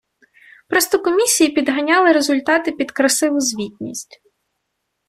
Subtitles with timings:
[0.67, 4.21] Просто комісії підганяли результати під красиву звітність.